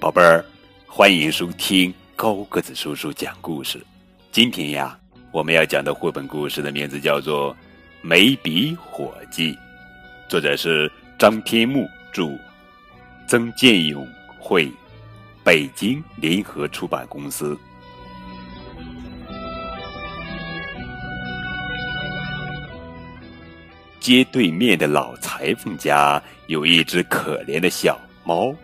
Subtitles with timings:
[0.00, 0.42] 宝贝儿，
[0.86, 3.84] 欢迎收听高个子叔叔讲故事。
[4.32, 4.98] 今天呀，
[5.30, 7.52] 我们要讲的绘本故事的名字叫做
[8.00, 9.52] 《眉笔伙计》，
[10.26, 12.30] 作者是张天木著，
[13.28, 14.08] 曾建勇
[14.38, 14.72] 绘，
[15.44, 17.54] 北京联合出版公司。
[24.00, 28.54] 街对面的老裁缝家有一只可怜的小猫。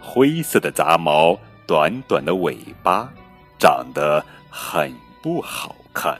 [0.00, 3.08] 灰色的杂毛，短短的尾巴，
[3.58, 4.92] 长得很
[5.22, 6.18] 不好看。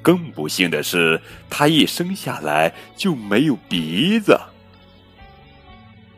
[0.00, 1.20] 更不幸的是，
[1.50, 4.38] 它一生下来就没有鼻子。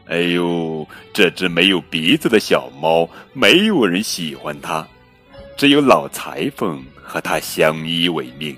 [0.07, 4.87] 哎呦，这只没有鼻子的小猫，没有人喜欢它，
[5.57, 8.57] 只有老裁缝和它相依为命。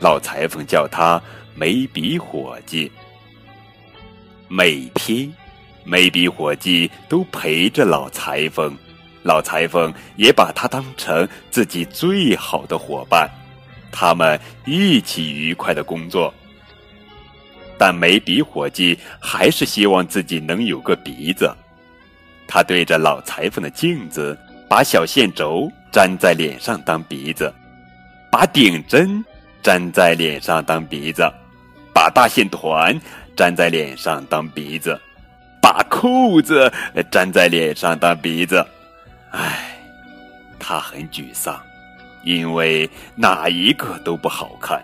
[0.00, 1.20] 老裁缝叫它
[1.54, 2.90] 眉笔伙计，
[4.48, 5.32] 每天。
[5.84, 8.74] 每笔伙计都陪着老裁缝，
[9.22, 13.28] 老裁缝也把他当成自己最好的伙伴，
[13.92, 16.32] 他们一起愉快的工作。
[17.76, 21.54] 但眉笔伙计还是希望自己能有个鼻子，
[22.46, 24.38] 他对着老裁缝的镜子，
[24.68, 27.52] 把小线轴粘在脸上当鼻子，
[28.30, 29.22] 把顶针
[29.62, 31.30] 粘在脸上当鼻子，
[31.92, 32.98] 把大线团
[33.36, 34.98] 粘在脸上当鼻子。
[35.74, 36.72] 把裤子
[37.10, 38.64] 粘在脸上当鼻子，
[39.32, 39.76] 唉，
[40.56, 41.60] 他很沮丧，
[42.22, 44.80] 因为哪一个都不好看，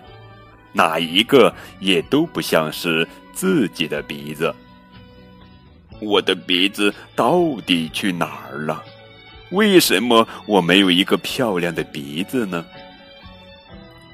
[0.73, 4.53] 哪一个也都不像是自己的鼻子。
[6.01, 8.83] 我的鼻子到底去哪儿了？
[9.53, 12.67] 为什么我没有一个漂亮的鼻子呢？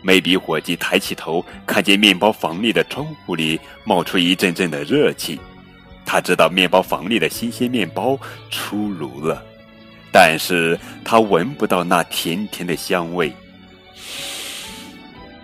[0.03, 5.41] 眉笔伙计抬起头，看见面包房里的窗户里冒出一阵阵的热气。
[6.07, 8.19] 他知道面包房里的新鲜面包
[8.49, 9.45] 出炉了，
[10.13, 13.31] 但是他闻不到那甜甜的香味。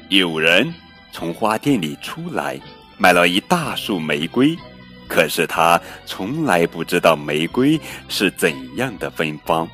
[0.09, 0.72] 有人
[1.11, 2.59] 从花店里出来，
[2.97, 4.56] 买了一大束玫瑰，
[5.09, 7.78] 可是他从来不知道玫瑰
[8.09, 9.69] 是怎样的芬芳。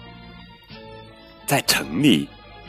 [1.47, 2.29] 在城里，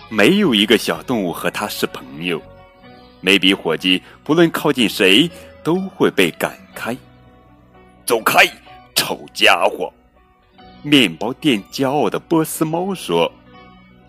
[0.10, 2.42] 没有一个小动物和他是朋友。
[3.22, 5.30] 眉笔伙计不论靠近谁，
[5.64, 6.96] 都会被赶开。
[8.10, 8.44] 走开，
[8.96, 9.94] 丑家伙！
[10.82, 13.32] 面包店骄傲的波斯猫说：“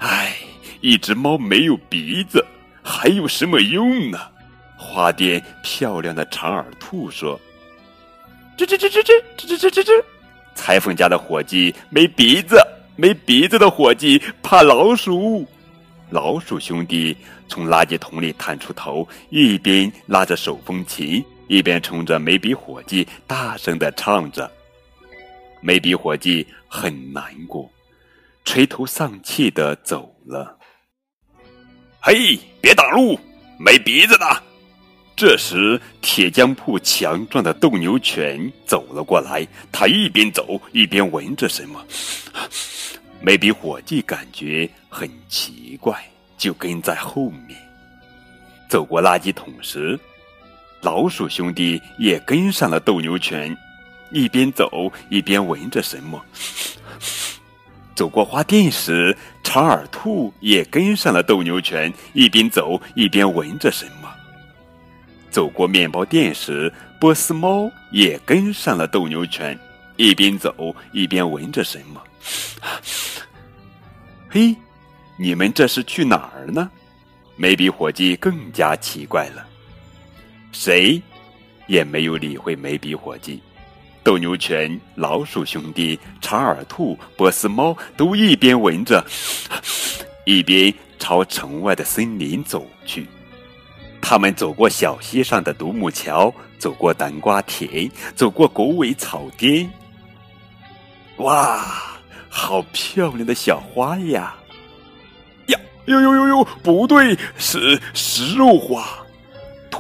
[0.00, 0.36] 唉，
[0.80, 2.42] 一只猫没有鼻子，
[2.82, 4.18] 还有什么用呢？”
[4.74, 7.38] 花店漂亮的长耳兔说
[8.56, 9.04] ：“吱吱吱吱
[9.36, 10.04] 吱吱吱吱吱。”
[10.56, 12.58] 裁缝家的伙计没鼻子，
[12.96, 15.46] 没鼻子的伙计怕老鼠。
[16.08, 17.14] 老鼠兄弟
[17.48, 21.22] 从垃圾桶里探出头，一边拉着手风琴。
[21.50, 24.48] 一边冲着眉笔伙计大声的唱着，
[25.60, 27.68] 眉笔伙计很难过，
[28.44, 30.56] 垂头丧气的走了。
[32.00, 33.18] 嘿，别挡路，
[33.58, 34.42] 没鼻子的！
[35.16, 41.84] 这时，铁匠铺强壮的斗牛犬走了过来，他一边走一边闻着什么。
[43.20, 46.00] 眉笔伙计感觉很奇怪，
[46.38, 47.58] 就跟在后面。
[48.68, 49.98] 走过垃圾桶时。
[50.82, 53.56] 老鼠兄弟也跟上了斗牛犬，
[54.10, 56.22] 一边走一边闻着什么。
[57.94, 59.14] 走过花店时，
[59.44, 64.08] 长耳兔也跟上了斗牛犬，一边走一边闻着什么。
[65.30, 69.58] 走过面包店时，波斯猫也跟上了斗牛犬，
[69.96, 72.02] 一边走一边闻着什么。
[74.30, 74.56] 嘿，
[75.18, 76.70] 你们这是去哪儿呢？
[77.36, 79.46] 眉笔伙计更加奇怪了。
[80.52, 81.00] 谁
[81.66, 83.40] 也没有理会眉笔伙计，
[84.02, 89.04] 斗牛犬、老鼠兄弟、长耳兔、波斯猫都一边闻着，
[90.24, 93.06] 一边朝城外的森林走去。
[94.00, 99.70] 他们走过小溪上的独木桥，走过南瓜田，走过狗尾草甸。
[101.18, 101.62] 哇，
[102.28, 104.34] 好漂亮的小花呀！
[105.46, 108.98] 呀，呦呦呦呦，不对，是食肉花。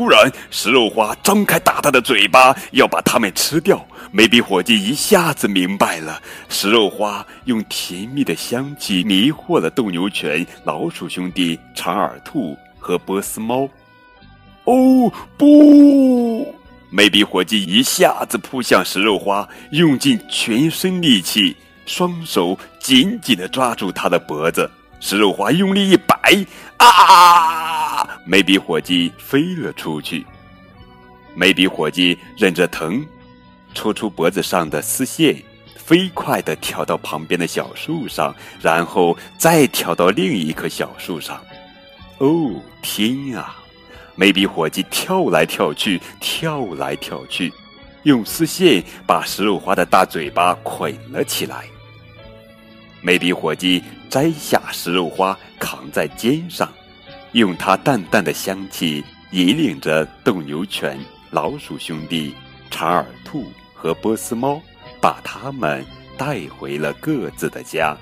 [0.00, 3.86] 突然，食肉花张开大大的嘴巴，要把它们吃掉。
[4.10, 6.18] 眉笔伙计一下子明白了，
[6.48, 13.68] 食肉花用甜蜜的香气迷惑了斗牛犬、老鼠兄弟、长耳兔和波斯猫。
[14.64, 16.50] 哦不！
[16.88, 21.54] 眉笔伙计一下子扑向食肉花，用尽全身力气，
[21.84, 24.70] 双手紧紧的抓住它的脖子。
[25.00, 26.16] 食肉花用力一摆，
[26.76, 28.06] 啊！
[28.24, 30.24] 眉笔火鸡飞了出去。
[31.34, 33.04] 眉笔火鸡忍着疼，
[33.74, 35.42] 抽出脖子上的丝线，
[35.74, 41.42] 飞快地跳到旁边的小树上，然后再跳到另一棵小树上。
[42.18, 43.56] 哦，天啊！
[44.14, 47.50] 眉笔火鸡跳来跳去，跳来跳去，
[48.02, 51.64] 用丝线把石肉花的大嘴巴捆了起来。
[53.02, 56.70] 眉笔伙计摘下食肉花，扛在肩上，
[57.32, 59.02] 用它淡淡的香气
[59.32, 60.98] 引领着斗牛犬、
[61.30, 62.34] 老鼠兄弟、
[62.70, 64.60] 长耳兔和波斯猫，
[65.00, 65.84] 把它们
[66.18, 67.96] 带回了各自的家。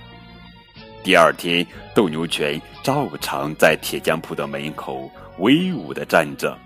[1.04, 1.64] 第二天，
[1.94, 6.58] 斗牛犬照常在铁匠铺的门口威武地站着，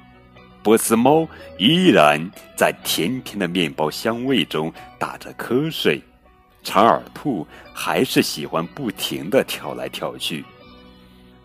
[0.62, 2.19] 波斯猫依然
[2.56, 6.02] 在甜甜的面包香味中打着瞌睡。
[6.62, 10.44] 长耳兔还是喜欢不停地跳来跳去，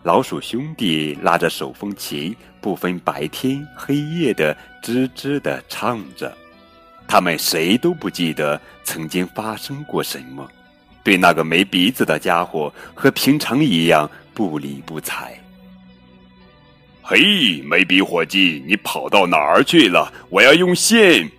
[0.04, 6.32] 老鼠兄弟拉着手风琴，不分白天黑夜的吱吱地唱着。
[7.06, 10.48] 他们谁都不记得曾经发生过什么，
[11.02, 15.38] 对那个没鼻子的家伙和平常一样不理不睬。
[17.02, 20.12] 嘿，没鼻伙计，你跑到哪儿去了？
[20.28, 21.30] 我要用线。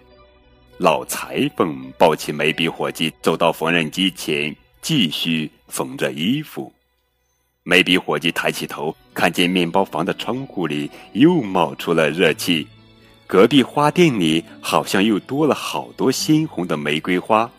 [0.80, 6.72] 老裁缝抱起眉笔伙计，走到缝纫机前，继续缝着衣服。
[7.64, 12.66] 眉笔伙计抬起头，看见面包房的窗户里又冒出了热气，
[13.28, 17.52] 隔壁花店里好像又多了好多鲜红的玫瑰花。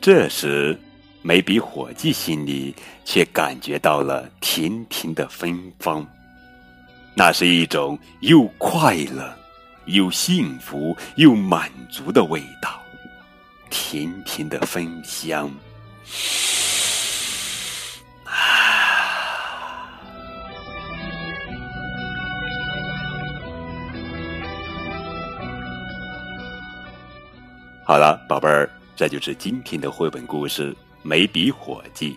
[0.00, 0.78] 这时，
[1.22, 2.72] 眉笔伙计心里
[3.04, 6.06] 却感觉到了甜甜的芬芳，
[7.16, 9.39] 那是一种又快乐。
[9.90, 12.80] 又幸福又满足的味道，
[13.68, 15.50] 甜甜的芬香。
[27.84, 30.72] 好了，宝贝儿，这就是今天的绘本故事
[31.02, 32.12] 《眉笔伙计》。